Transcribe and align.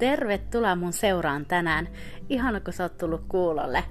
Tervetuloa 0.00 0.76
mun 0.76 0.92
seuraan 0.92 1.46
tänään. 1.46 1.88
Ihana, 2.28 2.60
kun 2.60 2.72
sä 2.72 2.82
oot 2.82 2.98
tullut 2.98 3.24
kuulolle. 3.28 3.84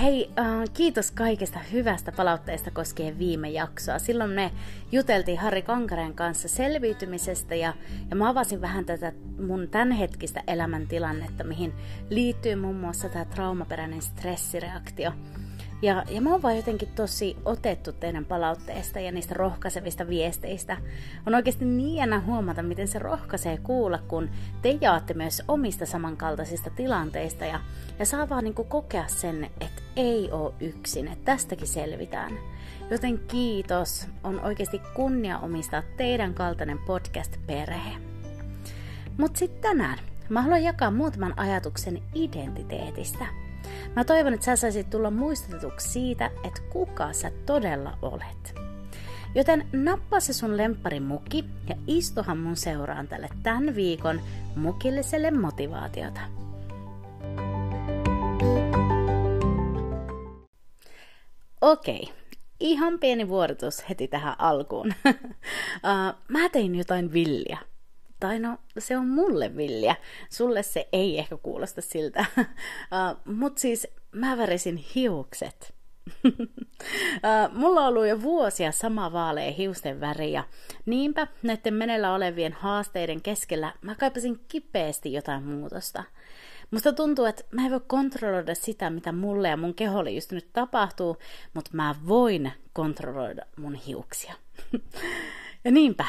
Hei, 0.00 0.30
äh, 0.38 0.46
kiitos 0.74 1.10
kaikesta 1.10 1.58
hyvästä 1.58 2.12
palautteesta 2.12 2.70
koskien 2.70 3.18
viime 3.18 3.50
jaksoa. 3.50 3.98
Silloin 3.98 4.30
me 4.30 4.50
juteltiin 4.92 5.38
Harri 5.38 5.62
Kankaren 5.62 6.14
kanssa 6.14 6.48
selviytymisestä 6.48 7.54
ja, 7.54 7.74
ja 8.10 8.16
mä 8.16 8.28
avasin 8.28 8.60
vähän 8.60 8.84
tätä 8.84 9.12
mun 9.46 9.68
tämänhetkistä 9.68 10.42
elämäntilannetta, 10.46 11.44
mihin 11.44 11.72
liittyy 12.10 12.54
muun 12.54 12.76
muassa 12.76 13.08
tämä 13.08 13.24
traumaperäinen 13.24 14.02
stressireaktio. 14.02 15.12
Ja, 15.82 16.04
ja 16.10 16.20
mä 16.20 16.30
oon 16.30 16.42
vaan 16.42 16.56
jotenkin 16.56 16.88
tosi 16.88 17.36
otettu 17.44 17.92
teidän 17.92 18.24
palautteesta 18.24 19.00
ja 19.00 19.12
niistä 19.12 19.34
rohkaisevista 19.34 20.08
viesteistä. 20.08 20.76
On 21.26 21.34
oikeasti 21.34 21.64
niin 21.64 21.96
jännä 21.96 22.20
huomata, 22.20 22.62
miten 22.62 22.88
se 22.88 22.98
rohkaisee 22.98 23.58
kuulla, 23.58 23.98
kun 23.98 24.30
te 24.62 24.78
jaatte 24.80 25.14
myös 25.14 25.42
omista 25.48 25.86
samankaltaisista 25.86 26.70
tilanteista 26.70 27.44
ja, 27.44 27.60
ja 27.98 28.06
saa 28.06 28.28
vaan 28.28 28.44
niin 28.44 28.54
kokea 28.54 29.04
sen, 29.06 29.44
että 29.44 29.82
ei 29.96 30.28
oo 30.32 30.54
yksin, 30.60 31.08
että 31.08 31.24
tästäkin 31.24 31.68
selvitään. 31.68 32.32
Joten 32.90 33.18
kiitos, 33.18 34.08
on 34.24 34.40
oikeasti 34.40 34.80
kunnia 34.94 35.38
omistaa 35.38 35.82
teidän 35.96 36.34
kaltainen 36.34 36.78
podcast-perhe. 36.78 37.92
Mutta 39.18 39.38
sitten 39.38 39.60
tänään 39.60 39.98
mä 40.28 40.42
haluan 40.42 40.62
jakaa 40.62 40.90
muutaman 40.90 41.38
ajatuksen 41.38 42.02
identiteetistä– 42.14 43.26
Mä 43.96 44.04
toivon, 44.04 44.34
että 44.34 44.46
sä 44.46 44.56
saisit 44.56 44.90
tulla 44.90 45.10
muistutetuksi 45.10 45.88
siitä, 45.88 46.26
että 46.26 46.60
kuka 46.70 47.12
sä 47.12 47.30
todella 47.46 47.98
olet. 48.02 48.54
Joten 49.34 49.66
nappaa 49.72 50.20
se 50.20 50.32
sun 50.32 50.56
lempparin 50.56 51.02
muki 51.02 51.44
ja 51.68 51.76
istuhan 51.86 52.38
mun 52.38 52.56
seuraan 52.56 53.08
tälle 53.08 53.28
tämän 53.42 53.74
viikon 53.74 54.20
mukilliselle 54.56 55.30
motivaatiota. 55.30 56.20
Okei, 61.60 62.12
ihan 62.60 62.98
pieni 62.98 63.28
vuorotus 63.28 63.88
heti 63.88 64.08
tähän 64.08 64.34
alkuun. 64.38 64.94
uh, 65.06 65.14
mä 66.38 66.48
tein 66.48 66.74
jotain 66.74 67.12
villiä 67.12 67.58
tai 68.24 68.38
no, 68.38 68.58
se 68.78 68.96
on 68.96 69.08
mulle 69.08 69.56
villiä. 69.56 69.96
Sulle 70.30 70.62
se 70.62 70.88
ei 70.92 71.18
ehkä 71.18 71.36
kuulosta 71.36 71.80
siltä. 71.80 72.24
uh, 72.38 73.34
Mutta 73.34 73.60
siis 73.60 73.86
mä 74.12 74.38
värisin 74.38 74.76
hiukset. 74.76 75.74
uh, 76.24 76.32
mulla 77.52 77.80
on 77.80 77.86
ollut 77.86 78.06
jo 78.06 78.22
vuosia 78.22 78.72
sama 78.72 79.12
vaalea 79.12 79.52
hiusten 79.52 80.00
väri 80.00 80.32
ja 80.32 80.44
niinpä 80.86 81.26
näiden 81.42 81.74
menellä 81.74 82.14
olevien 82.14 82.52
haasteiden 82.52 83.22
keskellä 83.22 83.72
mä 83.82 83.94
kaipasin 83.94 84.40
kipeästi 84.48 85.12
jotain 85.12 85.42
muutosta. 85.42 86.04
Musta 86.70 86.92
tuntuu, 86.92 87.24
että 87.24 87.44
mä 87.50 87.64
en 87.64 87.70
voi 87.70 87.80
kontrolloida 87.86 88.54
sitä, 88.54 88.90
mitä 88.90 89.12
mulle 89.12 89.48
ja 89.48 89.56
mun 89.56 89.74
keholle 89.74 90.10
just 90.10 90.32
nyt 90.32 90.48
tapahtuu, 90.52 91.16
mutta 91.54 91.70
mä 91.74 91.94
voin 92.08 92.52
kontrolloida 92.72 93.42
mun 93.56 93.74
hiuksia. 93.74 94.34
ja 95.64 95.70
niinpä, 95.70 96.04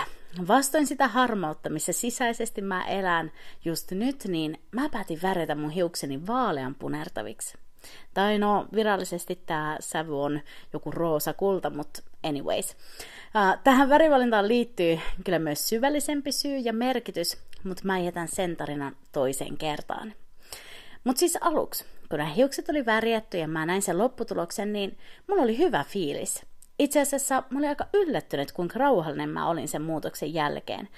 Vastoin 0.48 0.88
sitä 0.88 1.08
harmautta, 1.08 1.70
missä 1.70 1.94
sisäisesti 1.94 2.62
mä 2.62 2.86
elän 2.86 3.32
just 3.66 3.92
nyt, 3.92 4.26
niin 4.28 4.60
mä 4.72 4.90
päätin 4.90 5.20
väretä 5.22 5.56
mun 5.56 5.70
hiukseni 5.70 6.28
vaalean 6.28 6.76
punertaviksi. 6.76 7.58
Tai 8.14 8.40
no, 8.40 8.68
virallisesti 8.74 9.42
tämä 9.46 9.78
sävy 9.80 10.24
on 10.24 10.42
joku 10.74 10.92
roosa 10.92 11.34
kulta, 11.34 11.70
mutta 11.70 12.02
anyways. 12.24 12.78
Tähän 13.64 13.90
värivalintaan 13.90 14.48
liittyy 14.48 15.00
kyllä 15.24 15.40
myös 15.40 15.70
syvällisempi 15.70 16.32
syy 16.32 16.58
ja 16.58 16.74
merkitys, 16.74 17.38
mutta 17.64 17.84
mä 17.86 18.00
jätän 18.00 18.28
sen 18.28 18.56
tarinan 18.56 18.96
toiseen 19.12 19.58
kertaan. 19.58 20.14
Mutta 21.04 21.20
siis 21.20 21.38
aluksi, 21.42 21.86
kun 22.10 22.20
nämä 22.20 22.34
hiukset 22.34 22.70
oli 22.70 22.86
värjätty 22.86 23.38
ja 23.38 23.48
mä 23.48 23.66
näin 23.66 23.82
sen 23.82 23.98
lopputuloksen, 23.98 24.74
niin 24.74 24.98
mulla 25.28 25.44
oli 25.44 25.58
hyvä 25.58 25.84
fiilis– 25.84 26.42
itse 26.80 27.02
asiassa 27.02 27.44
mä 27.50 27.60
olin 27.60 27.70
aika 27.70 27.88
yllättynyt, 27.94 28.52
kuinka 28.52 28.80
rauhallinen 28.80 29.30
mä 29.30 29.50
olin 29.50 29.68
sen 29.68 29.82
muutoksen 29.82 30.34
jälkeen. 30.34 30.90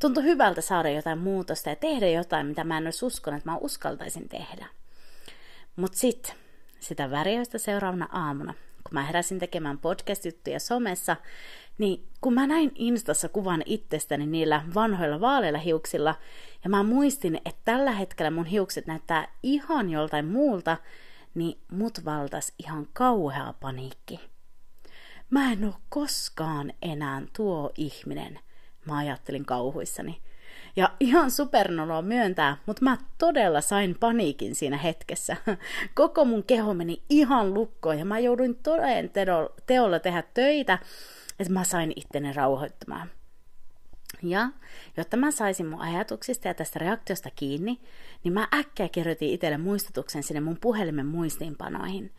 Tuntui 0.00 0.24
hyvältä 0.24 0.60
saada 0.60 0.90
jotain 0.90 1.18
muutosta 1.18 1.68
ja 1.68 1.76
tehdä 1.76 2.08
jotain, 2.08 2.46
mitä 2.46 2.64
mä 2.64 2.78
en 2.78 2.84
olisi 2.84 3.06
uskonut, 3.06 3.38
että 3.38 3.50
mä 3.50 3.56
uskaltaisin 3.56 4.28
tehdä. 4.28 4.66
Mutta 5.76 5.98
sitten, 5.98 6.34
sitä 6.80 7.10
värjäystä 7.10 7.58
seuraavana 7.58 8.08
aamuna, 8.12 8.54
kun 8.84 8.94
mä 8.94 9.02
heräsin 9.02 9.38
tekemään 9.38 9.78
podcast-juttuja 9.78 10.60
somessa, 10.60 11.16
niin 11.78 12.06
kun 12.20 12.34
mä 12.34 12.46
näin 12.46 12.72
Instassa 12.74 13.28
kuvan 13.28 13.62
itsestäni 13.66 14.26
niillä 14.26 14.62
vanhoilla 14.74 15.20
vaaleilla 15.20 15.58
hiuksilla, 15.58 16.14
ja 16.64 16.70
mä 16.70 16.82
muistin, 16.82 17.36
että 17.36 17.60
tällä 17.64 17.92
hetkellä 17.92 18.30
mun 18.30 18.46
hiukset 18.46 18.86
näyttää 18.86 19.28
ihan 19.42 19.90
joltain 19.90 20.26
muulta, 20.26 20.76
niin 21.34 21.58
mut 21.70 22.04
valtas 22.04 22.52
ihan 22.58 22.86
kauhea 22.92 23.54
paniikki. 23.60 24.33
Mä 25.30 25.52
en 25.52 25.64
oo 25.64 25.74
koskaan 25.88 26.72
enää 26.82 27.22
tuo 27.36 27.72
ihminen, 27.76 28.38
mä 28.86 28.96
ajattelin 28.96 29.44
kauhuissani. 29.44 30.20
Ja 30.76 30.90
ihan 31.00 31.30
supernoloa 31.30 32.02
myöntää, 32.02 32.56
mutta 32.66 32.84
mä 32.84 32.96
todella 33.18 33.60
sain 33.60 33.96
paniikin 34.00 34.54
siinä 34.54 34.76
hetkessä. 34.76 35.36
Koko 35.94 36.24
mun 36.24 36.44
keho 36.44 36.74
meni 36.74 37.02
ihan 37.08 37.54
lukkoon 37.54 37.98
ja 37.98 38.04
mä 38.04 38.18
jouduin 38.18 38.56
toden 38.62 39.10
teolla 39.66 39.98
tehdä 39.98 40.22
töitä, 40.34 40.78
että 41.38 41.52
mä 41.52 41.64
sain 41.64 41.92
itteni 41.96 42.32
rauhoittamaan. 42.32 43.10
Ja 44.22 44.48
jotta 44.96 45.16
mä 45.16 45.30
saisin 45.30 45.66
mun 45.66 45.80
ajatuksista 45.80 46.48
ja 46.48 46.54
tästä 46.54 46.78
reaktiosta 46.78 47.30
kiinni, 47.36 47.80
niin 48.24 48.32
mä 48.32 48.48
äkkiä 48.54 48.88
kirjoitin 48.88 49.30
itselle 49.30 49.58
muistutuksen 49.58 50.22
sinne 50.22 50.40
mun 50.40 50.58
puhelimen 50.60 51.06
muistiinpanoihin. 51.06 52.12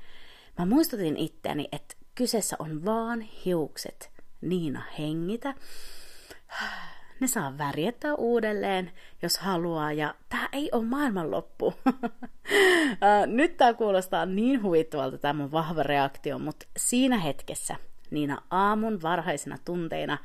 Mä 0.60 0.66
muistutin 0.66 1.18
itteeni, 1.18 1.68
että 1.72 1.96
Kyseessä 2.16 2.56
on 2.60 2.86
vaan 2.86 3.22
hiukset. 3.22 4.12
Niina, 4.42 4.84
hengitä. 5.00 5.54
Ne 7.20 7.28
saa 7.28 7.58
värjettää 7.58 8.16
uudelleen, 8.16 8.92
jos 9.22 9.38
haluaa, 9.38 9.94
ja 9.94 10.16
tämä 10.30 10.50
ei 10.52 10.70
ole 10.72 10.86
maailmanloppu. 10.86 11.74
Nyt 13.26 13.58
tämä 13.58 13.74
kuulostaa 13.74 14.26
niin 14.26 14.64
huvittavalta 14.64 15.18
tämä 15.18 15.34
mun 15.34 15.52
vahva 15.52 15.84
reaktio, 15.84 16.40
mutta 16.40 16.66
siinä 16.78 17.18
hetkessä, 17.18 17.76
niinä 18.12 18.38
aamun 18.50 19.02
varhaisina 19.02 19.58
tunteina, 19.66 20.18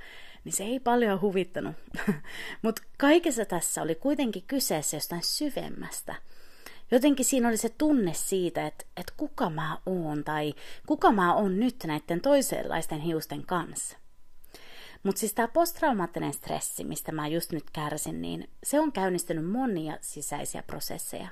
niin 0.45 0.53
se 0.53 0.65
ei 0.65 0.81
paljon 0.81 1.21
huvittanut. 1.21 1.77
mutta 2.62 2.83
kaikessa 2.99 3.45
tässä 3.45 3.83
oli 3.83 3.95
kuitenkin 3.95 4.45
kyseessä 4.47 4.97
jostain 4.97 5.23
syvemmästä– 5.23 6.15
jotenkin 6.91 7.25
siinä 7.25 7.49
oli 7.49 7.56
se 7.56 7.69
tunne 7.69 8.15
siitä, 8.15 8.67
että, 8.67 8.84
että 8.97 9.12
kuka 9.17 9.51
mä 9.51 9.78
oon 9.87 10.25
tai 10.25 10.55
kuka 10.87 11.12
mä 11.12 11.34
oon 11.34 11.61
nyt 11.61 11.77
näiden 11.87 12.21
toisenlaisten 12.21 13.01
hiusten 13.01 13.47
kanssa. 13.47 13.99
Mutta 15.03 15.21
siis 15.21 15.34
tämä 15.34 15.49
posttraumaattinen 15.49 16.33
stressi, 16.33 16.84
mistä 16.84 17.12
mä 17.12 17.29
just 17.29 17.53
nyt 17.53 17.71
kärsin, 17.73 18.23
niin 18.23 18.50
se 18.62 18.81
on 18.81 18.93
käynnistynyt 18.93 19.50
monia 19.50 19.97
sisäisiä 20.00 20.62
prosesseja. 20.62 21.29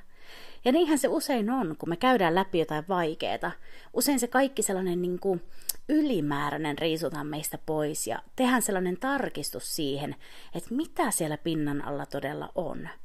Ja 0.65 0.73
niinhän 0.73 0.99
se 0.99 1.09
usein 1.09 1.50
on, 1.50 1.77
kun 1.79 1.88
me 1.88 1.97
käydään 1.97 2.35
läpi 2.35 2.59
jotain 2.59 2.85
vaikeaa. 2.88 3.53
Usein 3.94 4.21
se 4.21 4.27
kaikki 4.27 4.62
sellainen 4.62 5.03
niin 5.03 5.19
kuin 5.19 5.43
ylimääräinen 5.88 6.79
riisutaan 6.79 7.27
meistä 7.27 7.59
pois 7.67 8.06
ja 8.06 8.23
tehdään 8.37 8.62
sellainen 8.62 8.97
tarkistus 8.97 9.77
siihen, 9.77 10.17
että 10.55 10.75
mitä 10.75 11.11
siellä 11.11 11.37
pinnan 11.37 11.85
alla 11.85 12.06
todella 12.06 12.53
on– 12.55 12.88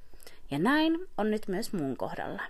ja 0.54 0.60
näin 0.60 1.08
on 1.18 1.32
nyt 1.32 1.48
myös 1.48 1.74
mun 1.74 1.98
kohdalla. 1.98 2.44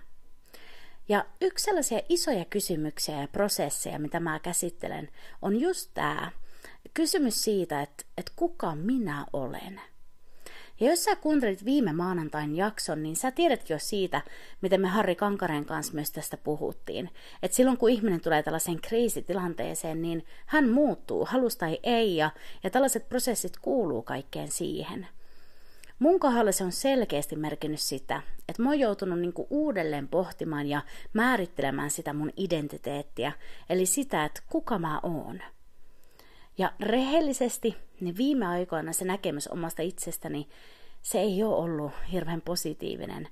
Ja 1.08 1.24
yksi 1.40 1.64
sellaisia 1.64 2.00
isoja 2.08 2.44
kysymyksiä 2.44 3.20
ja 3.20 3.28
prosesseja, 3.28 3.98
mitä 3.98 4.20
mä 4.20 4.38
käsittelen, 4.38 5.08
on 5.42 5.60
just 5.60 5.90
tämä 5.94 6.30
kysymys 6.94 7.44
siitä, 7.44 7.82
että, 7.82 8.04
että 8.18 8.32
kuka 8.36 8.74
minä 8.74 9.26
olen. 9.32 9.80
Ja 10.80 10.90
jos 10.90 11.04
sä 11.04 11.16
kuuntelit 11.16 11.64
viime 11.64 11.92
maanantain 11.92 12.56
jakson, 12.56 13.02
niin 13.02 13.16
sä 13.16 13.30
tiedät 13.30 13.70
jo 13.70 13.78
siitä, 13.78 14.20
miten 14.60 14.80
me 14.80 14.88
Harri 14.88 15.14
Kankaren 15.14 15.64
kanssa 15.64 15.94
myös 15.94 16.10
tästä 16.10 16.36
puhuttiin. 16.36 17.10
Että 17.42 17.56
silloin 17.56 17.76
kun 17.76 17.90
ihminen 17.90 18.20
tulee 18.20 18.42
tällaiseen 18.42 18.80
kriisitilanteeseen, 18.80 20.02
niin 20.02 20.26
hän 20.46 20.68
muuttuu, 20.68 21.24
halusta 21.24 21.60
tai 21.60 21.78
ei, 21.82 22.16
ja, 22.16 22.30
ja 22.64 22.70
tällaiset 22.70 23.08
prosessit 23.08 23.56
kuuluu 23.56 24.02
kaikkeen 24.02 24.50
siihen– 24.50 25.06
Mun 26.04 26.20
kohdalla 26.20 26.52
se 26.52 26.64
on 26.64 26.72
selkeästi 26.72 27.36
merkinnyt 27.36 27.80
sitä, 27.80 28.22
että 28.48 28.62
mä 28.62 28.68
oon 28.68 28.78
joutunut 28.78 29.20
niinku 29.20 29.46
uudelleen 29.50 30.08
pohtimaan 30.08 30.66
ja 30.66 30.82
määrittelemään 31.12 31.90
sitä 31.90 32.12
mun 32.12 32.32
identiteettiä, 32.36 33.32
eli 33.70 33.86
sitä, 33.86 34.24
että 34.24 34.42
kuka 34.50 34.78
mä 34.78 35.00
oon. 35.02 35.42
Ja 36.58 36.72
rehellisesti, 36.80 37.76
niin 38.00 38.16
viime 38.16 38.46
aikoina 38.46 38.92
se 38.92 39.04
näkemys 39.04 39.48
omasta 39.48 39.82
itsestäni, 39.82 40.48
se 41.02 41.20
ei 41.20 41.42
ole 41.42 41.56
ollut 41.56 41.92
hirveän 42.12 42.40
positiivinen. 42.40 43.28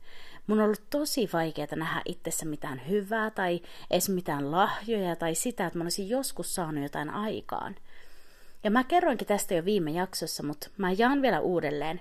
Mun 0.46 0.58
on 0.58 0.64
ollut 0.64 0.90
tosi 0.90 1.30
vaikeaa 1.32 1.76
nähdä 1.76 2.02
itsessä 2.04 2.46
mitään 2.46 2.82
hyvää 2.88 3.30
tai 3.30 3.60
edes 3.90 4.08
mitään 4.08 4.50
lahjoja 4.50 5.16
tai 5.16 5.34
sitä, 5.34 5.66
että 5.66 5.78
mä 5.78 5.84
olisin 5.84 6.08
joskus 6.08 6.54
saanut 6.54 6.82
jotain 6.82 7.10
aikaan. 7.10 7.76
Ja 8.64 8.70
mä 8.70 8.85
kerroinkin 8.85 9.26
tästä 9.26 9.55
jo 9.55 9.64
viime 9.64 9.91
jaksossa, 9.91 10.43
mutta 10.43 10.70
mä 10.79 10.93
jaan 10.93 11.23
vielä 11.23 11.41
uudelleen, 11.41 12.00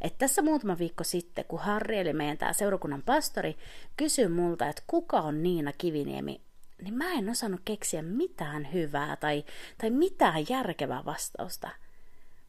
että 0.00 0.18
tässä 0.18 0.42
muutama 0.42 0.78
viikko 0.78 1.04
sitten, 1.04 1.44
kun 1.44 1.60
Harri, 1.60 1.98
eli 1.98 2.12
meidän 2.12 2.38
tämä 2.38 2.52
seurakunnan 2.52 3.02
pastori, 3.02 3.56
kysyi 3.96 4.28
multa, 4.28 4.68
että 4.68 4.82
kuka 4.86 5.20
on 5.20 5.42
Niina 5.42 5.72
Kiviniemi, 5.78 6.40
niin 6.82 6.94
mä 6.94 7.12
en 7.12 7.30
osannut 7.30 7.60
keksiä 7.64 8.02
mitään 8.02 8.72
hyvää 8.72 9.16
tai, 9.16 9.44
tai 9.78 9.90
mitään 9.90 10.44
järkevää 10.48 11.04
vastausta. 11.04 11.70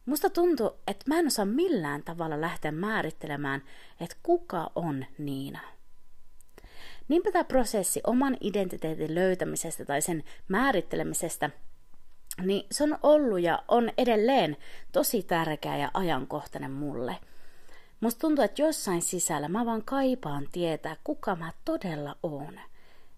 Musta 0.06 0.30
tuntuu, 0.30 0.72
että 0.88 1.06
mä 1.08 1.20
en 1.20 1.28
osaa 1.28 1.46
millään 1.46 2.04
tavalla 2.04 2.42
lähteä 2.42 2.72
määrittelemään, 2.72 3.62
että 4.02 4.16
kuka 4.24 4.72
on 4.76 5.06
Niina. 5.18 5.60
Niinpä 7.08 7.32
tämä 7.32 7.44
prosessi 7.44 8.02
oman 8.08 8.38
identiteetin 8.42 9.16
löytämisestä 9.16 9.86
tai 9.86 10.02
sen 10.02 10.24
määrittelemisestä, 10.48 11.50
niin 12.42 12.66
se 12.72 12.84
on 12.84 12.98
ollut 13.04 13.42
ja 13.42 13.64
on 13.68 13.92
edelleen 13.98 14.58
tosi 14.92 15.24
tärkeä 15.24 15.78
ja 15.78 15.92
ajankohtainen 15.94 16.72
mulle. 16.72 17.18
Musta 18.00 18.20
tuntuu, 18.20 18.44
että 18.44 18.62
jossain 18.62 19.02
sisällä 19.02 19.48
mä 19.48 19.66
vaan 19.66 19.84
kaipaan 19.84 20.48
tietää, 20.52 20.96
kuka 21.04 21.36
mä 21.36 21.52
todella 21.66 22.16
oon. 22.24 22.60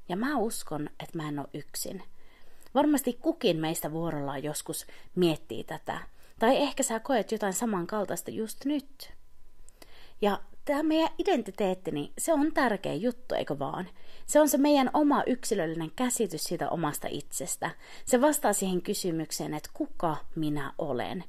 Ja 0.09 0.15
mä 0.15 0.37
uskon, 0.37 0.89
että 0.99 1.17
mä 1.17 1.27
en 1.27 1.39
ole 1.39 1.47
yksin. 1.53 2.03
Varmasti 2.75 3.13
kukin 3.21 3.57
meistä 3.57 3.91
vuorollaan 3.91 4.43
joskus 4.43 4.87
miettii 5.15 5.63
tätä. 5.63 5.99
Tai 6.39 6.57
ehkä 6.57 6.83
sä 6.83 6.99
koet 6.99 7.31
jotain 7.31 7.53
samankaltaista 7.53 8.31
just 8.31 8.65
nyt. 8.65 9.13
Ja 10.21 10.39
tämä 10.65 10.83
meidän 10.83 11.09
identiteetti, 11.17 11.91
niin 11.91 12.13
se 12.17 12.33
on 12.33 12.51
tärkeä 12.53 12.93
juttu, 12.93 13.35
eikö 13.35 13.59
vaan? 13.59 13.89
Se 14.25 14.41
on 14.41 14.49
se 14.49 14.57
meidän 14.57 14.89
oma 14.93 15.23
yksilöllinen 15.27 15.91
käsitys 15.95 16.43
siitä 16.43 16.69
omasta 16.69 17.07
itsestä. 17.11 17.69
Se 18.05 18.21
vastaa 18.21 18.53
siihen 18.53 18.81
kysymykseen, 18.81 19.53
että 19.53 19.69
kuka 19.73 20.17
minä 20.35 20.73
olen. 20.77 21.23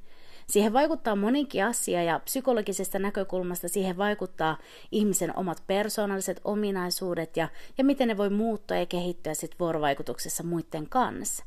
Siihen 0.47 0.73
vaikuttaa 0.73 1.15
monikin 1.15 1.65
asia 1.65 2.03
ja 2.03 2.19
psykologisesta 2.19 2.99
näkökulmasta 2.99 3.67
siihen 3.67 3.97
vaikuttaa 3.97 4.57
ihmisen 4.91 5.37
omat 5.37 5.63
persoonalliset 5.67 6.41
ominaisuudet 6.43 7.37
ja, 7.37 7.49
ja 7.77 7.83
miten 7.83 8.07
ne 8.07 8.17
voi 8.17 8.29
muuttua 8.29 8.77
ja 8.77 8.85
kehittyä 8.85 9.33
sit 9.33 9.59
vuorovaikutuksessa 9.59 10.43
muiden 10.43 10.89
kanssa. 10.89 11.43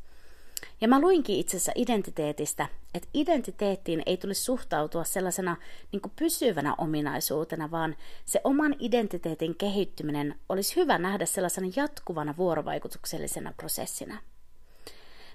Ja 0.80 0.88
mä 0.88 1.00
luinkin 1.00 1.36
itse 1.36 1.56
asiassa 1.56 1.72
identiteetistä, 1.74 2.68
että 2.94 3.08
identiteettiin 3.14 4.02
ei 4.06 4.16
tulisi 4.16 4.42
suhtautua 4.42 5.04
sellaisena 5.04 5.56
niin 5.92 6.12
pysyvänä 6.16 6.74
ominaisuutena, 6.78 7.70
vaan 7.70 7.96
se 8.24 8.40
oman 8.44 8.76
identiteetin 8.78 9.54
kehittyminen 9.54 10.34
olisi 10.48 10.76
hyvä 10.76 10.98
nähdä 10.98 11.26
sellaisena 11.26 11.72
jatkuvana 11.76 12.34
vuorovaikutuksellisena 12.36 13.52
prosessina. 13.56 14.20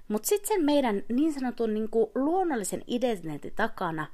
Mutta 0.08 0.28
sitten 0.28 0.48
sen 0.48 0.66
meidän 0.66 1.04
niin 1.10 1.34
sanotun 1.34 1.74
niin 1.74 1.90
luonnollisen 2.16 2.84
identiteetin 2.88 3.54
takana, 3.56 4.08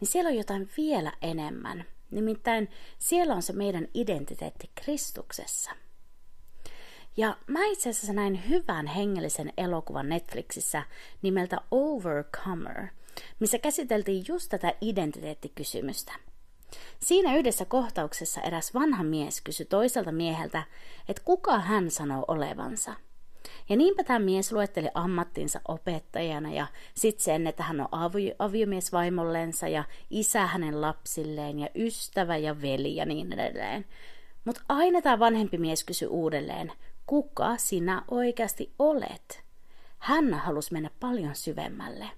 niin 0.00 0.08
siellä 0.08 0.28
on 0.28 0.36
jotain 0.36 0.70
vielä 0.76 1.12
enemmän. 1.22 1.84
Nimittäin 2.10 2.70
siellä 2.98 3.34
on 3.34 3.42
se 3.42 3.52
meidän 3.52 3.88
identiteetti 3.94 4.70
Kristuksessa. 4.74 5.70
Ja 7.16 7.36
mä 7.46 7.64
itse 7.64 7.90
asiassa 7.90 8.12
näin 8.12 8.48
hyvän 8.48 8.86
hengellisen 8.86 9.52
elokuvan 9.56 10.08
Netflixissä 10.08 10.82
nimeltä 11.22 11.56
Overcomer, 11.70 12.86
missä 13.40 13.58
käsiteltiin 13.58 14.24
just 14.28 14.48
tätä 14.48 14.74
identiteettikysymystä. 14.80 16.12
Siinä 17.00 17.36
yhdessä 17.36 17.64
kohtauksessa 17.64 18.40
eräs 18.40 18.74
vanha 18.74 19.02
mies 19.02 19.40
kysyi 19.40 19.66
toiselta 19.66 20.12
mieheltä, 20.12 20.62
että 21.08 21.22
kuka 21.24 21.58
hän 21.58 21.90
sanoo 21.90 22.24
olevansa– 22.28 22.94
ja 23.68 23.76
niinpä 23.76 24.04
tämä 24.04 24.18
mies 24.18 24.52
luetteli 24.52 24.88
ammattinsa 24.94 25.60
opettajana 25.68 26.52
ja 26.52 26.66
sitten 26.94 27.24
sen, 27.24 27.46
että 27.46 27.62
hän 27.62 27.80
on 27.80 27.88
avi- 27.92 28.34
aviomies 28.38 28.92
vaimollensa 28.92 29.68
ja 29.68 29.84
isä 30.10 30.46
hänen 30.46 30.80
lapsilleen 30.80 31.58
ja 31.58 31.68
ystävä 31.74 32.36
ja 32.36 32.62
veli 32.62 32.96
ja 32.96 33.06
niin 33.06 33.32
edelleen. 33.32 33.84
Mutta 34.44 34.60
aina 34.68 35.02
tämä 35.02 35.18
vanhempi 35.18 35.58
mies 35.58 35.84
kysyi 35.84 36.08
uudelleen, 36.08 36.72
kuka 37.06 37.56
sinä 37.56 38.04
oikeasti 38.10 38.72
olet? 38.78 39.42
Hän 39.98 40.34
halusi 40.34 40.72
mennä 40.72 40.90
paljon 41.00 41.34
syvemmälle. 41.34 42.10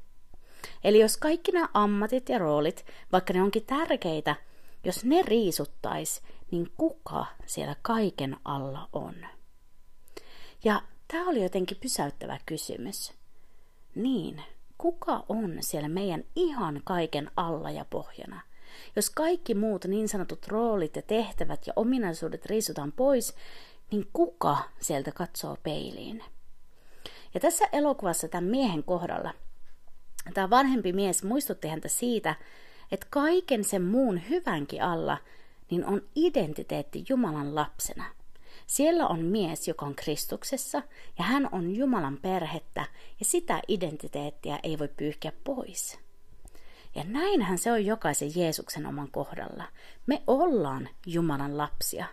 Eli 0.85 1.01
jos 1.01 1.17
kaikki 1.17 1.53
nämä 1.53 1.69
ammatit 1.75 2.29
ja 2.29 2.39
roolit, 2.39 2.87
vaikka 3.13 3.33
ne 3.33 3.43
onkin 3.43 3.67
tärkeitä, 3.67 4.37
jos 4.85 5.05
ne 5.05 5.23
riisuttais, 5.23 6.23
niin 6.51 6.73
kuka 6.77 7.27
siellä 7.47 7.77
kaiken 7.83 8.37
alla 8.45 8.89
on? 8.93 9.15
Ja 10.65 10.83
Tämä 11.09 11.29
oli 11.29 11.43
jotenkin 11.43 11.77
pysäyttävä 11.81 12.39
kysymys. 12.47 13.13
Niin, 13.95 14.43
kuka 14.79 15.25
on 15.29 15.57
siellä 15.61 15.89
meidän 15.89 16.25
ihan 16.37 16.81
kaiken 16.85 17.31
alla 17.37 17.71
ja 17.71 17.85
pohjana? 17.91 18.41
Jos 18.97 19.11
kaikki 19.11 19.55
muut 19.55 19.85
niin 19.85 20.09
sanotut 20.09 20.49
roolit 20.49 20.97
ja 20.97 21.03
tehtävät 21.03 21.67
ja 21.67 21.73
ominaisuudet 21.77 22.47
riisutaan 22.47 22.93
pois, 22.93 23.35
niin 23.91 24.09
kuka 24.13 24.59
sieltä 24.81 25.13
katsoo 25.13 25.57
peiliin? 25.63 26.25
Ja 27.35 27.41
tässä 27.41 27.65
elokuvassa 27.73 28.29
tämän 28.29 28.45
miehen 28.45 28.85
kohdalla 28.85 29.35
tämä 30.35 30.51
vanhempi 30.51 30.93
mies 30.93 31.25
muistutti 31.25 31.69
häntä 31.69 31.89
siitä, 31.89 32.35
että 32.93 33.07
kaiken 33.11 33.65
sen 33.65 33.83
muun 33.83 34.29
hyvänkin 34.29 34.83
alla 34.83 35.19
niin 35.71 35.87
on 35.87 36.03
identiteetti 36.15 37.05
Jumalan 37.09 37.55
lapsena– 37.55 38.05
siellä 38.67 39.07
on 39.07 39.21
mies, 39.21 39.69
joka 39.69 39.87
on 39.87 39.95
Kristuksessa, 39.95 40.83
ja 41.19 41.25
hän 41.25 41.49
on 41.53 41.77
Jumalan 41.77 42.19
perhettä, 42.23 42.87
ja 43.19 43.25
sitä 43.25 43.63
identiteettiä 43.69 44.59
ei 44.63 44.79
voi 44.79 44.89
pyyhkiä 44.89 45.33
pois. 45.45 45.99
Ja 46.95 47.05
näinhän 47.05 47.59
se 47.59 47.73
on 47.73 47.87
jokaisen 47.87 48.31
Jeesuksen 48.37 48.87
oman 48.87 49.11
kohdalla. 49.11 49.65
Me 50.07 50.23
ollaan 50.27 50.89
Jumalan 51.07 51.59
lapsia. 51.59 52.07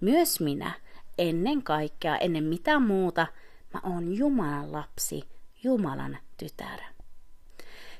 Myös 0.00 0.40
minä, 0.40 0.72
ennen 1.18 1.62
kaikkea, 1.62 2.18
ennen 2.18 2.44
mitään 2.44 2.82
muuta, 2.82 3.26
mä 3.74 3.80
oon 3.92 4.16
Jumalan 4.16 4.72
lapsi, 4.72 5.22
Jumalan 5.62 6.18
tytär. 6.36 6.80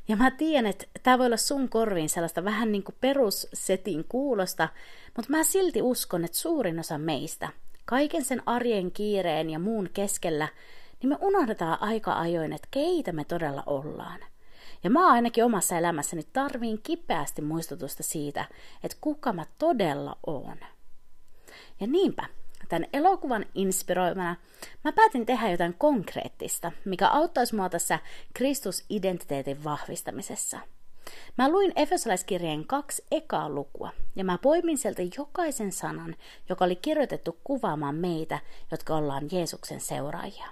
Ja 0.08 0.16
mä 0.16 0.30
tiedän, 0.30 0.66
että 0.66 0.86
tämä 1.02 1.18
voi 1.18 1.26
olla 1.26 1.36
sun 1.36 1.68
korviin 1.68 2.08
sellaista 2.08 2.44
vähän 2.44 2.72
niin 2.72 2.82
kuin 2.82 2.96
perussetin 3.00 4.04
kuulosta, 4.08 4.68
mutta 5.16 5.30
mä 5.30 5.44
silti 5.44 5.82
uskon, 5.82 6.24
että 6.24 6.38
suurin 6.38 6.78
osa 6.78 6.98
meistä– 6.98 7.48
kaiken 7.88 8.24
sen 8.24 8.42
arjen 8.46 8.92
kiireen 8.92 9.50
ja 9.50 9.58
muun 9.58 9.88
keskellä, 9.94 10.48
niin 11.02 11.08
me 11.08 11.16
unohdetaan 11.20 11.82
aika 11.82 12.12
ajoin, 12.12 12.52
että 12.52 12.68
keitä 12.70 13.12
me 13.12 13.24
todella 13.24 13.62
ollaan. 13.66 14.20
Ja 14.84 14.90
mä 14.90 15.12
ainakin 15.12 15.44
omassa 15.44 15.78
elämässäni 15.78 16.22
tarviin 16.32 16.82
kipeästi 16.82 17.42
muistutusta 17.42 18.02
siitä, 18.02 18.44
että 18.82 18.96
kuka 19.00 19.32
mä 19.32 19.46
todella 19.58 20.18
oon. 20.26 20.56
Ja 21.80 21.86
niinpä, 21.86 22.26
tämän 22.68 22.88
elokuvan 22.92 23.46
inspiroimana 23.54 24.36
mä 24.84 24.92
päätin 24.92 25.26
tehdä 25.26 25.50
jotain 25.50 25.74
konkreettista, 25.78 26.72
mikä 26.84 27.08
auttaisi 27.08 27.54
mua 27.54 27.68
tässä 27.68 27.98
Kristus-identiteetin 28.34 29.64
vahvistamisessa– 29.64 30.60
Mä 31.38 31.48
luin 31.48 31.72
Efesolaiskirjeen 31.76 32.66
kaksi 32.66 33.04
ekaa 33.10 33.48
lukua, 33.48 33.90
ja 34.16 34.24
mä 34.24 34.38
poimin 34.38 34.78
sieltä 34.78 35.02
jokaisen 35.18 35.72
sanan, 35.72 36.16
joka 36.48 36.64
oli 36.64 36.76
kirjoitettu 36.76 37.38
kuvaamaan 37.44 37.94
meitä, 37.94 38.38
jotka 38.70 38.96
ollaan 38.96 39.28
Jeesuksen 39.32 39.80
seuraajia. 39.80 40.46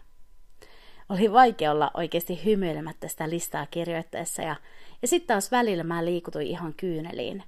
Oli 1.08 1.32
vaikea 1.32 1.72
olla 1.72 1.90
oikeasti 1.94 2.44
hymyilemättä 2.44 3.08
sitä 3.08 3.30
listaa 3.30 3.66
kirjoittaessa, 3.66 4.42
ja, 4.42 4.56
ja 5.02 5.08
sitten 5.08 5.26
taas 5.26 5.50
välillä 5.50 5.84
mä 5.84 6.04
liikutuin 6.04 6.46
ihan 6.46 6.74
kyyneliin. 6.74 7.42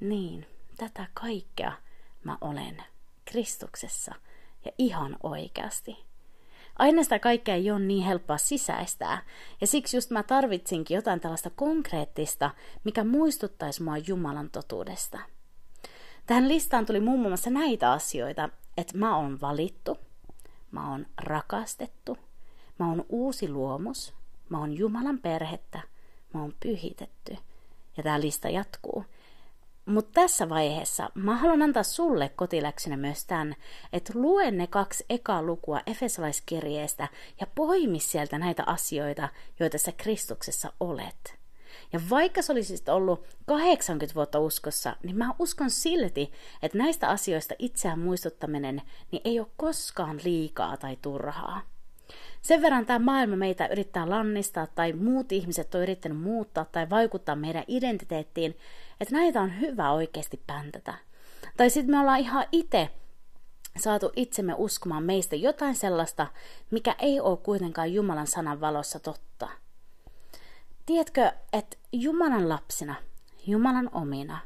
Niin, 0.00 0.46
tätä 0.76 1.06
kaikkea 1.14 1.72
mä 2.24 2.38
olen 2.40 2.82
Kristuksessa 3.30 4.14
ja 4.64 4.72
ihan 4.78 5.16
oikeasti. 5.22 6.06
Aina 6.78 7.02
sitä 7.02 7.18
kaikkea 7.18 7.54
ei 7.54 7.70
ole 7.70 7.80
niin 7.80 8.04
helppoa 8.04 8.38
sisäistää, 8.38 9.22
ja 9.60 9.66
siksi 9.66 9.96
just 9.96 10.10
mä 10.10 10.22
tarvitsinkin 10.22 10.94
jotain 10.94 11.20
tällaista 11.20 11.50
konkreettista, 11.50 12.50
mikä 12.84 13.04
muistuttaisi 13.04 13.82
mua 13.82 13.96
Jumalan 13.98 14.50
totuudesta. 14.50 15.18
Tähän 16.26 16.48
listaan 16.48 16.86
tuli 16.86 17.00
muun 17.00 17.20
muassa 17.20 17.50
näitä 17.50 17.92
asioita, 17.92 18.48
että 18.76 18.98
mä 18.98 19.16
oon 19.16 19.40
valittu, 19.40 19.98
mä 20.70 20.90
oon 20.90 21.06
rakastettu, 21.22 22.18
mä 22.78 22.88
oon 22.88 23.04
uusi 23.08 23.48
luomus, 23.48 24.14
mä 24.48 24.58
oon 24.58 24.78
Jumalan 24.78 25.18
perhettä, 25.18 25.80
mä 26.34 26.40
oon 26.40 26.54
pyhitetty. 26.60 27.36
Ja 27.96 28.02
tämä 28.02 28.20
lista 28.20 28.48
jatkuu. 28.48 29.04
Mutta 29.86 30.10
tässä 30.20 30.48
vaiheessa 30.48 31.10
mä 31.14 31.36
haluan 31.36 31.62
antaa 31.62 31.82
sulle 31.82 32.28
kotiläksynä 32.28 32.96
myös 32.96 33.24
tämän, 33.24 33.56
että 33.92 34.12
lue 34.16 34.50
ne 34.50 34.66
kaksi 34.66 35.04
ekaa 35.10 35.42
lukua 35.42 35.80
Efesolaiskirjeestä 35.86 37.08
ja 37.40 37.46
poimi 37.54 38.00
sieltä 38.00 38.38
näitä 38.38 38.62
asioita, 38.66 39.28
joita 39.60 39.78
sä 39.78 39.92
Kristuksessa 39.92 40.72
olet. 40.80 41.38
Ja 41.92 42.00
vaikka 42.10 42.42
sä 42.42 42.52
olisit 42.52 42.88
ollut 42.88 43.26
80 43.46 44.14
vuotta 44.14 44.38
uskossa, 44.38 44.96
niin 45.02 45.16
mä 45.16 45.34
uskon 45.38 45.70
silti, 45.70 46.32
että 46.62 46.78
näistä 46.78 47.08
asioista 47.08 47.54
itseään 47.58 47.98
muistuttaminen 47.98 48.82
niin 49.12 49.22
ei 49.24 49.40
ole 49.40 49.48
koskaan 49.56 50.20
liikaa 50.24 50.76
tai 50.76 50.98
turhaa. 51.02 51.60
Sen 52.42 52.62
verran 52.62 52.86
tämä 52.86 52.98
maailma 52.98 53.36
meitä 53.36 53.66
yrittää 53.66 54.10
lannistaa 54.10 54.66
tai 54.66 54.92
muut 54.92 55.32
ihmiset 55.32 55.74
on 55.74 55.80
yrittänyt 55.80 56.18
muuttaa 56.18 56.64
tai 56.64 56.90
vaikuttaa 56.90 57.36
meidän 57.36 57.64
identiteettiin, 57.68 58.56
että 59.00 59.14
näitä 59.14 59.40
on 59.40 59.60
hyvä 59.60 59.92
oikeasti 59.92 60.42
päntätä. 60.46 60.94
Tai 61.56 61.70
sitten 61.70 61.90
me 61.90 62.00
ollaan 62.00 62.20
ihan 62.20 62.46
itse 62.52 62.90
saatu 63.76 64.12
itsemme 64.16 64.54
uskomaan 64.56 65.02
meistä 65.02 65.36
jotain 65.36 65.74
sellaista, 65.74 66.26
mikä 66.70 66.94
ei 66.98 67.20
ole 67.20 67.36
kuitenkaan 67.36 67.92
Jumalan 67.92 68.26
sanan 68.26 68.60
valossa 68.60 69.00
totta. 69.00 69.48
Tiedätkö, 70.86 71.32
että 71.52 71.76
Jumalan 71.92 72.48
lapsina, 72.48 72.94
Jumalan 73.46 73.90
omina, 73.92 74.38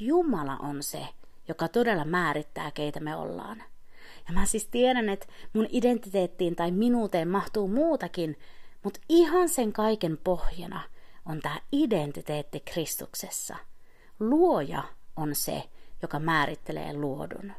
Jumala 0.00 0.56
on 0.56 0.82
se, 0.82 1.06
joka 1.48 1.68
todella 1.68 2.04
määrittää, 2.04 2.70
keitä 2.70 3.00
me 3.00 3.16
ollaan. 3.16 3.62
Ja 4.28 4.34
mä 4.34 4.46
siis 4.46 4.66
tiedän, 4.66 5.08
että 5.08 5.26
mun 5.52 5.66
identiteettiin 5.70 6.56
tai 6.56 6.70
minuuteen 6.70 7.28
mahtuu 7.28 7.68
muutakin, 7.68 8.38
mutta 8.82 9.00
ihan 9.08 9.48
sen 9.48 9.72
kaiken 9.72 10.18
pohjana 10.24 10.80
on 11.26 11.40
tämä 11.40 11.60
identiteetti 11.72 12.60
Kristuksessa. 12.60 13.56
Luoja 14.20 14.82
on 15.16 15.34
se, 15.34 15.62
joka 16.02 16.18
määrittelee 16.18 16.92
luodun. 16.92 17.52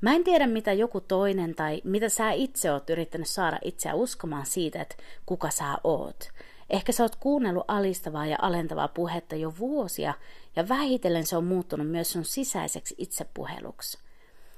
Mä 0.00 0.12
en 0.12 0.24
tiedä, 0.24 0.46
mitä 0.46 0.72
joku 0.72 1.00
toinen 1.00 1.54
tai 1.54 1.80
mitä 1.84 2.08
sä 2.08 2.30
itse 2.30 2.72
oot 2.72 2.90
yrittänyt 2.90 3.28
saada 3.28 3.58
itseä 3.64 3.94
uskomaan 3.94 4.46
siitä, 4.46 4.82
että 4.82 4.96
kuka 5.26 5.50
sä 5.50 5.78
oot. 5.84 6.28
Ehkä 6.70 6.92
sä 6.92 7.02
oot 7.02 7.16
kuunnellut 7.16 7.64
alistavaa 7.68 8.26
ja 8.26 8.36
alentavaa 8.42 8.88
puhetta 8.88 9.36
jo 9.36 9.52
vuosia, 9.58 10.14
ja 10.56 10.68
vähitellen 10.68 11.26
se 11.26 11.36
on 11.36 11.44
muuttunut 11.44 11.88
myös 11.88 12.12
sun 12.12 12.24
sisäiseksi 12.24 12.94
itsepuheluksi. 12.98 13.98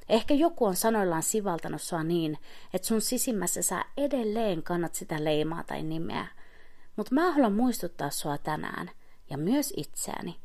Ehkä 0.09 0.35
joku 0.35 0.65
on 0.65 0.77
sanoillaan 0.77 1.23
sivaltanut 1.23 1.83
sua 1.83 2.03
niin, 2.03 2.39
että 2.75 2.89
sun 2.89 3.01
sisimmässä 3.01 3.63
sä 3.63 3.85
edelleen 3.97 4.63
kannat 4.63 4.95
sitä 4.95 5.25
leimaa 5.25 5.63
tai 5.65 5.83
nimeä. 5.83 6.27
Mutta 6.97 7.15
mä 7.15 7.33
haluan 7.33 7.53
muistuttaa 7.53 8.11
sua 8.11 8.39
tänään, 8.39 8.91
ja 9.31 9.39
myös 9.39 9.73
itseäni, 9.77 10.37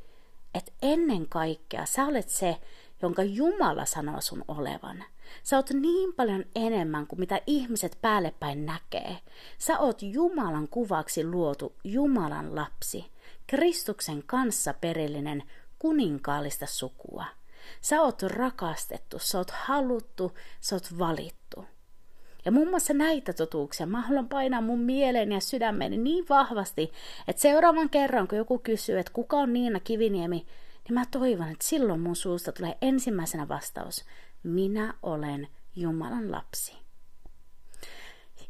että 0.54 0.72
ennen 0.82 1.30
kaikkea 1.30 1.86
sä 1.86 2.06
olet 2.06 2.30
se, 2.30 2.58
jonka 3.02 3.24
Jumala 3.24 3.86
sanoo 3.86 4.22
sun 4.22 4.44
olevan. 4.48 5.04
Sä 5.44 5.56
oot 5.56 5.70
niin 5.70 6.14
paljon 6.14 6.46
enemmän 6.56 7.08
kuin 7.08 7.20
mitä 7.20 7.42
ihmiset 7.48 7.98
päällepäin 8.02 8.66
näkee. 8.66 9.18
Sä 9.58 9.80
oot 9.80 10.02
Jumalan 10.02 10.68
kuvaksi 10.68 11.24
luotu 11.24 11.76
Jumalan 11.84 12.56
lapsi, 12.56 13.12
Kristuksen 13.48 14.24
kanssa 14.26 14.74
perillinen 14.74 15.44
kuninkaallista 15.80 16.66
sukua. 16.66 17.26
Sä 17.82 18.02
oot 18.02 18.24
rakastettu, 18.24 19.20
sä 19.20 19.38
oot 19.38 19.52
haluttu, 19.52 20.32
sä 20.62 20.76
oot 20.76 21.00
valittu. 21.00 21.37
Ja 22.48 22.52
muun 22.52 22.70
muassa 22.70 22.94
näitä 22.94 23.34
totuuksia 23.34 23.86
mä 23.86 24.02
haluan 24.02 24.30
painaa 24.30 24.62
mun 24.62 24.80
mieleen 24.80 25.32
ja 25.32 25.40
sydämeni 25.40 25.98
niin 25.98 26.26
vahvasti, 26.30 26.92
että 27.28 27.42
seuraavan 27.42 27.90
kerran, 27.90 28.28
kun 28.28 28.38
joku 28.38 28.60
kysyy, 28.60 29.00
että 29.00 29.14
kuka 29.14 29.38
on 29.38 29.54
Niina 29.54 29.80
Kiviniemi, 29.80 30.46
niin 30.84 30.94
mä 30.94 31.04
toivon, 31.12 31.50
että 31.52 31.68
silloin 31.68 32.00
mun 32.00 32.16
suusta 32.16 32.52
tulee 32.52 32.78
ensimmäisenä 32.82 33.48
vastaus. 33.48 34.06
Minä 34.44 34.94
olen 35.04 35.48
Jumalan 35.76 36.32
lapsi. 36.32 36.74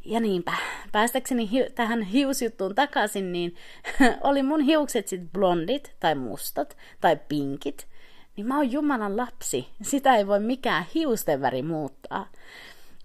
Ja 0.05 0.19
niinpä, 0.19 0.53
päästäkseni 0.91 1.51
hi- 1.51 1.69
tähän 1.75 2.01
hiusjuttuun 2.01 2.75
takaisin, 2.75 3.31
niin 3.31 3.55
oli 4.29 4.43
mun 4.43 4.61
hiukset 4.61 5.07
sitten 5.07 5.29
blondit 5.29 5.95
tai 5.99 6.15
mustat 6.15 6.77
tai 7.01 7.17
pinkit, 7.29 7.87
niin 8.35 8.47
mä 8.47 8.57
oon 8.57 8.71
Jumalan 8.71 9.17
lapsi. 9.17 9.67
Sitä 9.81 10.15
ei 10.15 10.27
voi 10.27 10.39
mikään 10.39 10.85
hiustenväri 10.95 11.61
muuttaa. 11.61 12.29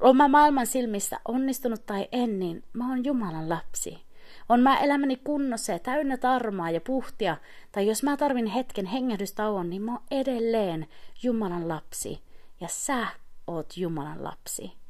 Oon 0.03 0.17
mä 0.17 0.29
maailman 0.29 0.67
silmissä 0.67 1.21
onnistunut 1.29 1.87
tai 1.87 2.09
en, 2.13 2.39
niin 2.39 2.65
mä 2.73 2.89
oon 2.89 3.05
Jumalan 3.05 3.49
lapsi. 3.49 4.05
On 4.49 4.61
mä 4.61 4.79
elämäni 4.81 5.17
kunnossa 5.17 5.73
ja 5.73 5.79
täynnä 5.79 6.17
tarmaa 6.17 6.71
ja 6.71 6.81
puhtia, 6.81 7.37
tai 7.73 7.87
jos 7.87 8.03
mä 8.03 8.17
tarvin 8.17 8.47
hetken 8.47 8.87
hengähdystauon, 8.87 9.71
niin 9.71 9.83
mä 9.83 9.93
oon 9.93 10.03
edelleen 10.11 10.87
Jumalan 11.23 11.69
lapsi. 11.69 12.23
Ja 12.61 12.69
sä 12.69 13.07
oot 13.47 13.77
Jumalan 13.77 14.25
lapsi. 14.25 14.82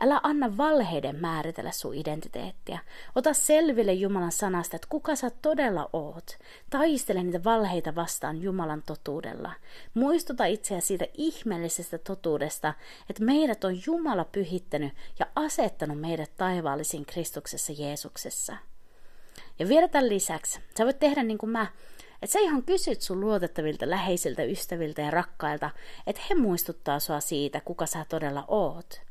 Älä 0.00 0.20
anna 0.22 0.56
valheiden 0.56 1.16
määritellä 1.16 1.72
sun 1.72 1.94
identiteettiä. 1.94 2.78
Ota 3.14 3.32
selville 3.32 3.92
Jumalan 3.92 4.32
sanasta, 4.32 4.76
että 4.76 4.88
kuka 4.90 5.16
sä 5.16 5.30
todella 5.42 5.90
oot. 5.92 6.38
Taistele 6.70 7.22
niitä 7.22 7.44
valheita 7.44 7.94
vastaan 7.94 8.42
Jumalan 8.42 8.82
totuudella. 8.86 9.52
Muistuta 9.94 10.44
itseä 10.44 10.80
siitä 10.80 11.06
ihmeellisestä 11.14 11.98
totuudesta, 11.98 12.74
että 13.10 13.24
meidät 13.24 13.64
on 13.64 13.80
Jumala 13.86 14.24
pyhittänyt 14.24 14.92
ja 15.18 15.26
asettanut 15.34 16.00
meidät 16.00 16.30
taivaallisiin 16.36 17.06
Kristuksessa 17.06 17.72
Jeesuksessa. 17.72 18.56
Ja 19.58 19.68
vielä 19.68 19.88
tämän 19.88 20.08
lisäksi, 20.08 20.60
sä 20.78 20.84
voit 20.84 20.98
tehdä 20.98 21.22
niin 21.22 21.38
kuin 21.38 21.50
mä, 21.50 21.66
että 22.22 22.32
sä 22.32 22.38
ihan 22.38 22.62
kysyt 22.62 23.02
sun 23.02 23.20
luotettavilta 23.20 23.90
läheisiltä 23.90 24.42
ystäviltä 24.42 25.02
ja 25.02 25.10
rakkailta, 25.10 25.70
että 26.06 26.22
he 26.30 26.34
muistuttaa 26.34 27.00
sua 27.00 27.20
siitä, 27.20 27.60
kuka 27.60 27.86
sä 27.86 28.06
todella 28.08 28.44
oot. 28.48 29.06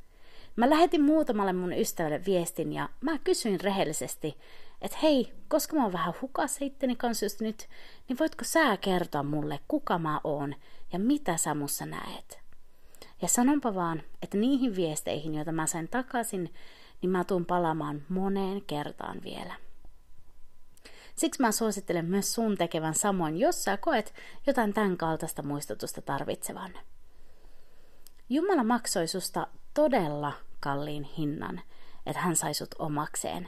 Mä 0.56 0.70
lähetin 0.70 1.04
muutamalle 1.04 1.54
mun 1.54 1.74
ystävälle 1.74 2.26
viestin 2.26 2.74
ja 2.74 2.90
mä 3.02 3.20
kysyin 3.20 3.62
rehellisesti, 3.62 4.38
että 4.82 4.98
hei, 5.04 5.34
koska 5.48 5.76
mä 5.76 5.84
oon 5.84 5.94
vähän 5.94 6.14
hukassa 6.22 6.66
itteni 6.66 6.96
kanssa 6.96 7.26
just 7.26 7.42
nyt, 7.42 7.70
niin 8.10 8.20
voitko 8.20 8.44
sä 8.44 8.78
kertoa 8.78 9.24
mulle, 9.24 9.60
kuka 9.68 10.00
mä 10.00 10.22
oon 10.24 10.56
ja 10.94 11.00
mitä 11.00 11.38
sä 11.38 11.54
mussa 11.54 11.86
näet? 11.86 12.40
Ja 13.22 13.28
sanonpa 13.28 13.76
vaan, 13.76 14.04
että 14.22 14.38
niihin 14.38 14.76
viesteihin, 14.76 15.36
joita 15.36 15.52
mä 15.52 15.68
sain 15.68 15.88
takaisin, 15.88 16.54
niin 17.02 17.10
mä 17.10 17.24
tuun 17.24 17.46
palaamaan 17.46 18.04
moneen 18.10 18.62
kertaan 18.62 19.22
vielä. 19.24 19.56
Siksi 21.16 21.42
mä 21.42 21.52
suosittelen 21.52 22.06
myös 22.06 22.34
sun 22.34 22.58
tekevän 22.58 22.96
samoin, 22.96 23.38
jos 23.38 23.64
sä 23.64 23.78
koet 23.78 24.14
jotain 24.48 24.74
tämän 24.74 24.98
kaltaista 24.98 25.44
muistutusta 25.44 26.02
tarvitsevan. 26.02 26.74
Jumala 28.30 28.64
maksoi 28.64 29.08
susta 29.08 29.48
todella 29.76 30.34
kalliin 30.60 31.04
hinnan, 31.04 31.62
että 32.06 32.22
hän 32.22 32.36
sai 32.36 32.54
sut 32.54 32.76
omakseen. 32.80 33.48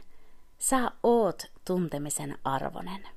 Sä 0.60 0.92
oot 1.04 1.52
tuntemisen 1.66 2.38
arvonen. 2.44 3.08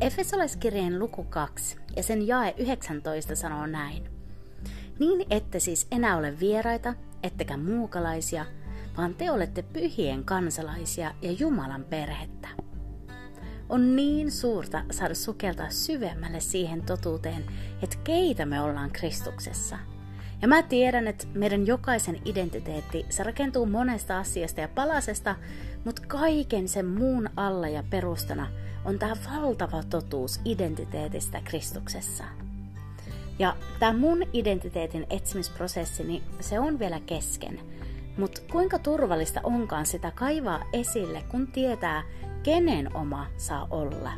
Efesolaiskirjeen 0.00 0.98
luku 0.98 1.24
2 1.24 1.76
ja 1.96 2.02
sen 2.02 2.26
jae 2.26 2.54
19 2.58 3.34
sanoo 3.36 3.66
näin. 3.66 4.10
Niin 4.98 5.26
ette 5.30 5.60
siis 5.60 5.86
enää 5.90 6.16
ole 6.16 6.40
vieraita, 6.40 6.94
ettekä 7.22 7.56
muukalaisia, 7.56 8.46
vaan 8.96 9.14
te 9.14 9.30
olette 9.30 9.62
pyhien 9.62 10.24
kansalaisia 10.24 11.14
ja 11.22 11.32
Jumalan 11.32 11.84
perhettä. 11.84 12.65
On 13.68 13.96
niin 13.96 14.30
suurta 14.30 14.82
saada 14.90 15.14
sukeltaa 15.14 15.70
syvemmälle 15.70 16.40
siihen 16.40 16.82
totuuteen, 16.82 17.44
että 17.82 17.96
keitä 18.04 18.46
me 18.46 18.60
ollaan 18.60 18.90
Kristuksessa. 18.90 19.78
Ja 20.42 20.48
mä 20.48 20.62
tiedän, 20.62 21.06
että 21.06 21.26
meidän 21.34 21.66
jokaisen 21.66 22.18
identiteetti, 22.24 23.06
se 23.08 23.22
rakentuu 23.22 23.66
monesta 23.66 24.18
asiasta 24.18 24.60
ja 24.60 24.68
palasesta, 24.68 25.36
mutta 25.84 26.02
kaiken 26.08 26.68
sen 26.68 26.86
muun 26.86 27.30
alla 27.36 27.68
ja 27.68 27.82
perustana 27.90 28.46
on 28.84 28.98
tämä 28.98 29.16
valtava 29.34 29.82
totuus 29.82 30.40
identiteetistä 30.44 31.40
Kristuksessa. 31.44 32.24
Ja 33.38 33.56
tämä 33.78 33.98
mun 33.98 34.22
identiteetin 34.32 35.06
etsimisprosessi, 35.10 36.04
niin 36.04 36.22
se 36.40 36.60
on 36.60 36.78
vielä 36.78 37.00
kesken. 37.00 37.60
Mutta 38.18 38.40
kuinka 38.52 38.78
turvallista 38.78 39.40
onkaan 39.44 39.86
sitä 39.86 40.10
kaivaa 40.10 40.64
esille, 40.72 41.24
kun 41.28 41.46
tietää, 41.46 42.02
kenen 42.46 42.96
oma 42.96 43.26
saa 43.36 43.66
olla. 43.70 44.12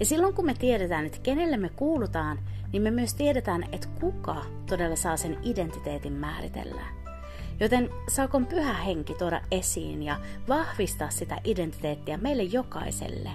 Ja 0.00 0.06
silloin 0.06 0.34
kun 0.34 0.46
me 0.46 0.54
tiedetään, 0.54 1.06
että 1.06 1.18
kenelle 1.22 1.56
me 1.56 1.68
kuulutaan, 1.68 2.38
niin 2.72 2.82
me 2.82 2.90
myös 2.90 3.14
tiedetään, 3.14 3.64
että 3.72 3.88
kuka 4.00 4.36
todella 4.66 4.96
saa 4.96 5.16
sen 5.16 5.38
identiteetin 5.42 6.12
määritellä. 6.12 6.82
Joten 7.60 7.90
saakon 8.08 8.46
pyhä 8.46 8.72
henki 8.72 9.14
tuoda 9.14 9.40
esiin 9.50 10.02
ja 10.02 10.20
vahvistaa 10.48 11.10
sitä 11.10 11.40
identiteettiä 11.44 12.16
meille 12.16 12.42
jokaiselle. 12.42 13.30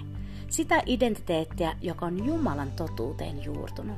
Sitä 0.48 0.82
identiteettiä, 0.86 1.76
joka 1.82 2.06
on 2.06 2.26
Jumalan 2.26 2.72
totuuteen 2.72 3.44
juurtunut. 3.44 3.96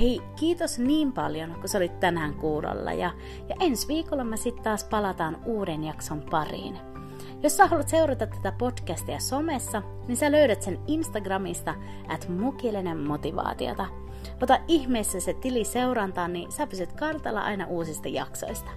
Hei, 0.00 0.20
kiitos 0.36 0.78
niin 0.78 1.12
paljon, 1.12 1.54
kun 1.54 1.68
sä 1.68 1.78
olit 1.78 2.00
tänään 2.00 2.34
kuulolla 2.34 2.92
ja, 2.92 3.10
ja 3.48 3.56
ensi 3.60 3.88
viikolla 3.88 4.24
me 4.24 4.36
sitten 4.36 4.64
taas 4.64 4.84
palataan 4.84 5.38
uuden 5.44 5.84
jakson 5.84 6.22
pariin. 6.30 6.95
Jos 7.42 7.56
sä 7.56 7.66
haluat 7.66 7.88
seurata 7.88 8.26
tätä 8.26 8.52
podcastia 8.52 9.18
somessa, 9.18 9.82
niin 10.08 10.16
sä 10.16 10.32
löydät 10.32 10.62
sen 10.62 10.78
Instagramista 10.86 11.74
at 12.08 12.28
mukillinen 12.28 12.98
motivaatiota. 12.98 13.86
Ota 14.42 14.58
ihmeessä 14.68 15.20
se 15.20 15.34
tili 15.34 15.64
seurantaan, 15.64 16.32
niin 16.32 16.52
sä 16.52 16.66
pysyt 16.66 16.92
kartalla 16.92 17.40
aina 17.40 17.66
uusista 17.66 18.08
jaksoista. 18.08 18.70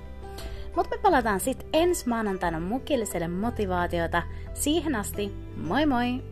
Mutta 0.76 0.96
me 0.96 1.02
palataan 1.02 1.40
sitten 1.40 1.70
ensi 1.74 2.10
maanantaina 2.10 2.60
mukilliselle 2.60 3.28
motivaatiota. 3.28 4.24
Siihen 4.54 4.96
asti, 4.96 5.34
moi 5.58 5.86
moi! 5.86 6.24